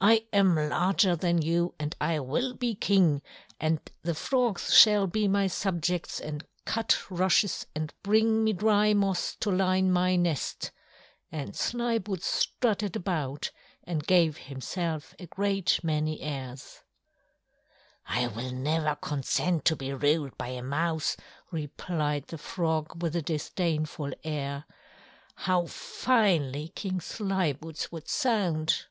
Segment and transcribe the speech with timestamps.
[0.00, 3.22] "I am larger than you, and I will be King,
[3.58, 9.34] and the frogs shall be my subjects and cut rushes and bring me dry moss
[9.36, 10.72] to line my nest."
[11.32, 13.50] And Slyboots strutted about
[13.84, 16.82] and gave himself a great many airs.
[18.06, 21.16] "I will never consent to be ruled by a Mouse,"
[21.50, 24.66] replied the Frog with a disdainful air.
[25.36, 28.86] "How finely King Slyboots would sound!"